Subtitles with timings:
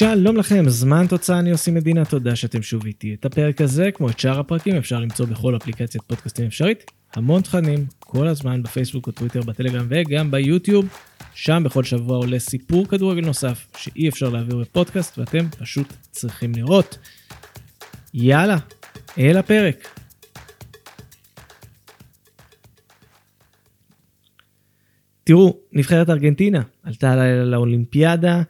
[0.00, 3.14] שלום לכם, זמן תוצאה אני עושים מדינה, תודה שאתם שוב איתי.
[3.14, 6.90] את הפרק הזה, כמו את שאר הפרקים, אפשר למצוא בכל אפליקציית פודקאסטים אפשרית.
[7.14, 10.88] המון תכנים, כל הזמן בפייסבוק או טוויטר, בטלגרם וגם ביוטיוב.
[11.34, 16.98] שם בכל שבוע עולה סיפור כדורגל נוסף שאי אפשר להעביר בפודקאסט ואתם פשוט צריכים לראות.
[18.14, 18.56] יאללה,
[19.18, 20.00] אל הפרק.
[25.24, 28.42] תראו, נבחרת ארגנטינה עלתה לאולימפיאדה,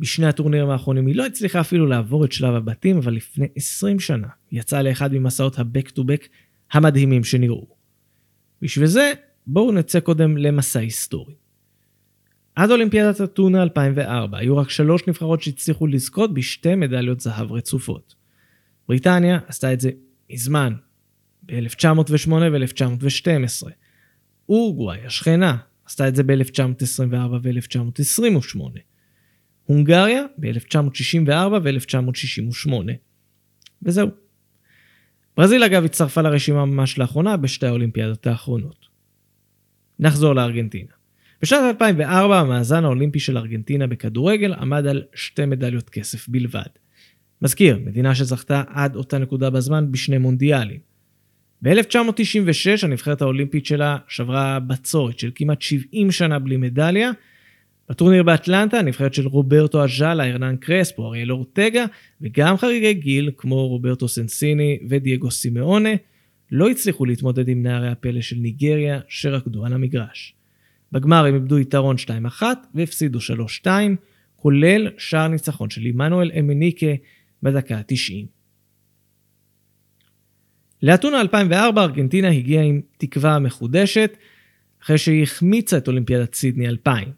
[0.00, 4.28] בשני הטורנירים האחרונים היא לא הצליחה אפילו לעבור את שלב הבתים, אבל לפני 20 שנה
[4.52, 6.28] יצאה לאחד ממסעות ה-back to back
[6.72, 7.66] המדהימים שנראו.
[8.62, 9.12] בשביל זה,
[9.46, 11.34] בואו נצא קודם למסע היסטורי.
[12.54, 18.14] עד אולימפיאדת אתונה 2004 היו רק שלוש נבחרות שהצליחו לזכות בשתי מדליות זהב רצופות.
[18.88, 19.90] בריטניה עשתה את זה
[20.32, 20.74] מזמן,
[21.42, 23.68] ב-1908 ו-1912.
[24.48, 28.60] אורוגוואי, השכנה, עשתה את זה ב-1924 ו-1928.
[29.68, 31.30] הונגריה ב-1964
[31.62, 32.72] ו-1968.
[33.82, 34.08] וזהו.
[35.36, 38.86] ברזיל אגב הצטרפה לרשימה ממש לאחרונה בשתי האולימפיאדות האחרונות.
[39.98, 40.90] נחזור לארגנטינה.
[41.42, 46.68] בשנת 2004 המאזן האולימפי של ארגנטינה בכדורגל עמד על שתי מדליות כסף בלבד.
[47.42, 50.80] מזכיר, מדינה שזכתה עד אותה נקודה בזמן בשני מונדיאלים.
[51.62, 57.10] ב-1996 הנבחרת האולימפית שלה שברה בצורת של כמעט 70 שנה בלי מדליה.
[57.90, 61.84] בטורניר באטלנטה הנבחרת של רוברטו אג'אלה, ארנן קרספו, אריאל אורטגה
[62.20, 65.90] וגם חריגי גיל כמו רוברטו סנסיני ודייגו סימאונה
[66.52, 70.34] לא הצליחו להתמודד עם נערי הפלא של ניגריה שרקדו על המגרש.
[70.92, 71.96] בגמר הם איבדו יתרון
[72.40, 72.42] 2-1
[72.74, 73.18] והפסידו
[73.64, 73.68] 3-2,
[74.36, 76.86] כולל שער ניצחון של עמנואל אמניקה
[77.42, 78.26] בדקה ה-90.
[80.82, 84.16] לאתונה 2004 ארגנטינה הגיעה עם תקווה מחודשת,
[84.82, 87.17] אחרי שהיא החמיצה את אולימפיאדת סידני 2000.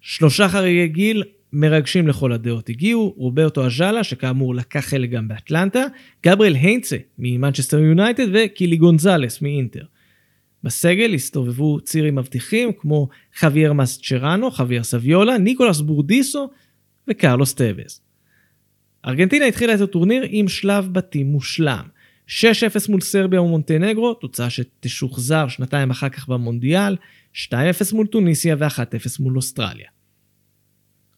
[0.00, 5.84] שלושה חריגי גיל מרגשים לכל הדעות הגיעו, רוברטו אז'אלה, שכאמור לקח חלק גם באטלנטה,
[6.26, 9.84] גבריאל היינצה ממנצ'סטר יונייטד וקילי גונזלס מאינטר.
[10.62, 13.08] בסגל הסתובבו צירים מבטיחים כמו
[13.38, 16.50] חוויאר מסצ'רנו, חוויאר סביולה, ניקולס בורדיסו
[17.08, 18.00] וקרלוס טבז.
[19.06, 21.84] ארגנטינה התחילה את הטורניר עם שלב בתים מושלם.
[22.28, 22.30] 6-0
[22.88, 26.96] מול סרביה ומונטנגרו, תוצאה שתשוחזר שנתיים אחר כך במונדיאל,
[27.36, 27.54] 2-0
[27.92, 29.88] מול טוניסיה ו-1-0 מול אוסטרליה.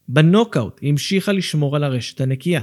[0.08, 2.62] בנוקאוט היא המשיכה לשמור על הרשת הנקייה.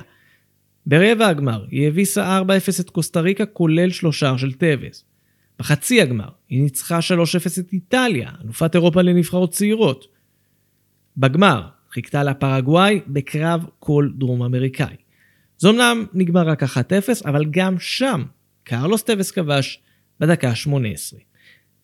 [0.86, 2.46] ברבע הגמר היא הביסה 4-0
[2.80, 5.06] את קוסטה ריקה כולל שלושה של טבס.
[5.60, 10.06] בחצי הגמר היא ניצחה 3-0 את איטליה, אלופת אירופה לנבחרות צעירות.
[11.18, 14.96] בגמר חיכתה לה פרגוואי בקרב כל דרום אמריקאי.
[15.58, 16.68] זה אמנם נגמר רק 1-0,
[17.26, 18.24] אבל גם שם
[18.64, 19.80] קרלוס טבס כבש
[20.20, 21.25] בדקה ה-18.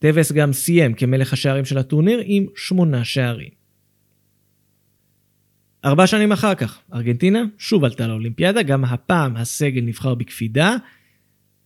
[0.01, 3.49] טבס גם סיים כמלך השערים של הטורניר עם שמונה שערים.
[5.85, 10.75] ארבע שנים אחר כך, ארגנטינה שוב עלתה לאולימפיאדה, גם הפעם הסגל נבחר בקפידה.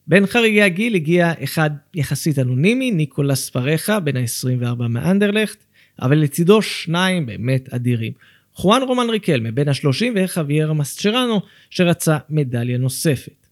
[0.07, 5.63] בין חריגי הגיל הגיע אחד יחסית אנונימי, ניקולס פרחה, בן ה-24 מאנדרלכט,
[6.01, 8.13] אבל לצידו שניים באמת אדירים.
[8.53, 13.47] חואן רומן ריקל מבין ה-30 וחוויאר מסצ'רנו שרצה מדליה נוספת.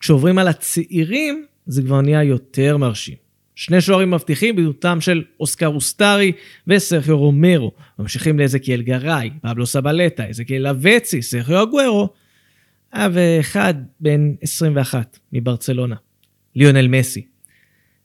[0.00, 3.25] כשעוברים על הצעירים זה כבר נהיה יותר מרשים.
[3.56, 6.32] שני שוערים מבטיחים בדמותם של אוסקר אוסטרי
[6.66, 7.72] וסרחיו רומרו.
[7.98, 12.08] ממשיכים לאזקיאל גראי, פבלו סבלטה, אזקיאל אבצי, סרחיו אגוורו.
[13.12, 15.96] ואחד בן 21 מברצלונה,
[16.54, 17.26] ליונל מסי.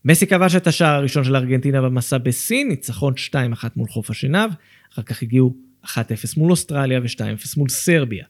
[0.05, 3.35] מסי כבש את השער הראשון של ארגנטינה במסע בסין, ניצחון 2-1
[3.75, 4.51] מול חוף השנהב,
[4.93, 5.87] אחר כך הגיעו 1-0
[6.37, 8.25] מול אוסטרליה ו-2-0 מול סרביה.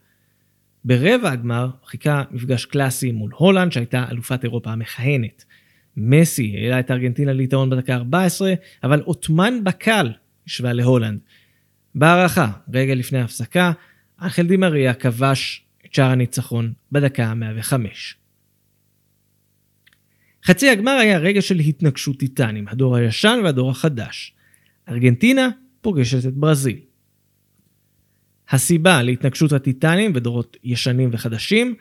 [0.86, 5.46] ברבע הגמר חיכה מפגש קלאסי מול הולנד שהייתה אלופת אירופה המכהנת.
[5.98, 8.54] מסי העלה את ארגנטינה ליתרון בדקה 14,
[8.84, 10.12] אבל עות'מן בקל
[10.48, 11.20] השווה להולנד.
[11.96, 13.72] בהערכה, רגע לפני ההפסקה,
[14.22, 17.74] אנחל דימריה כבש את שער הניצחון בדקה ה-105.
[20.46, 24.34] חצי הגמר היה רגע של התנגשות טיטנים, הדור הישן והדור החדש.
[24.90, 25.50] ארגנטינה
[25.82, 26.80] פוגשת את ברזיל.
[28.50, 31.76] הסיבה להתנגשות הטיטנים ודורות ישנים וחדשים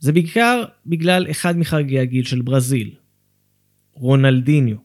[0.00, 2.90] זה בעיקר בגלל אחד מחגי הגיל של ברזיל,
[3.92, 4.76] רונלדיניו.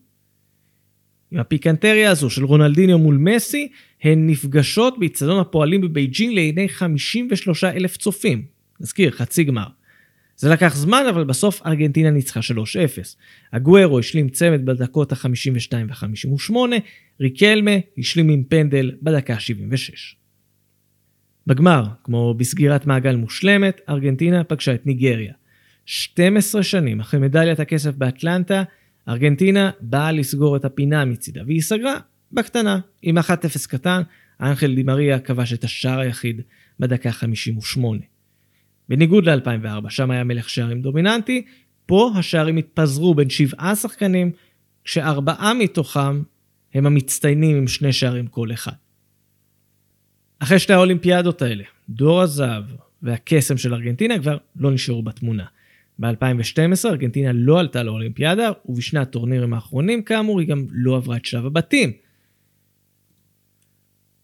[1.32, 3.72] עם הפיקנטריה הזו של רונלדיניו מול מסי,
[4.02, 8.46] הן נפגשות באיצטדיון הפועלים בבייג'ינג לעיני 53 אלף צופים.
[8.80, 9.68] נזכיר, חצי גמר.
[10.38, 12.44] זה לקח זמן, אבל בסוף ארגנטינה ניצחה 3-0.
[13.54, 16.54] אגוורו השלים צמד בדקות ה-52 ו-58,
[17.22, 20.23] ריקלמה השלים עם פנדל בדקה ה-76.
[21.48, 25.34] בגמר, כמו בסגירת מעגל מושלמת, ארגנטינה פגשה את ניגריה.
[25.86, 28.64] 12 שנים אחרי מדליית הכסף באטלנטה,
[29.08, 31.98] ארגנטינה באה לסגור את הפינה מצידה, והיא סגרה
[32.32, 33.22] בקטנה, עם 1-0
[33.68, 34.02] קטן,
[34.42, 36.42] אנחל דימריה כבש את השער היחיד
[36.80, 38.00] בדקה 58.
[38.90, 41.46] בניגוד ל-2004, שם היה מלך שערים דומיננטי,
[41.86, 44.32] פה השערים התפזרו בין שבעה שחקנים,
[44.84, 46.22] כשארבעה מתוכם
[46.74, 48.83] הם המצטיינים עם שני שערים כל אחד.
[50.44, 52.64] אחרי שתי האולימפיאדות האלה, דור הזהב
[53.02, 55.46] והקסם של ארגנטינה כבר לא נשארו בתמונה.
[56.00, 61.46] ב-2012 ארגנטינה לא עלתה לאולימפיאדה, ובשני הטורנירים האחרונים כאמור היא גם לא עברה את שלב
[61.46, 61.92] הבתים.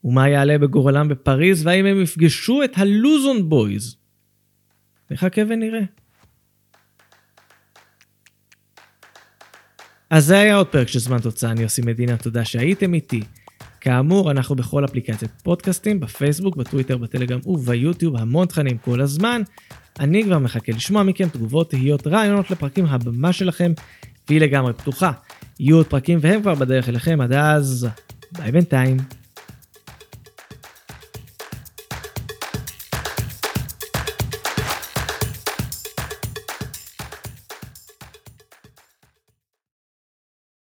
[0.04, 3.96] ומה יעלה בגורלם בפריז, והאם הם יפגשו את הלוזון בויז?
[5.12, 5.82] נחכה ונראה.
[10.10, 13.22] אז זה היה עוד פרק של זמן תוצאה, אני עושה מדינה, תודה שהייתם איתי.
[13.82, 19.42] כאמור, אנחנו בכל אפליקציית פודקאסטים, בפייסבוק, בטוויטר, בטלגרם וביוטיוב, המון תכנים כל הזמן.
[20.00, 23.72] אני כבר מחכה לשמוע מכם תגובות, תהיות, רעיונות לפרקים, הבמה שלכם,
[24.28, 25.12] והיא לגמרי פתוחה.
[25.60, 27.88] יהיו עוד פרקים והם כבר בדרך אליכם, עד אז,
[28.32, 28.98] ביי בינתיים.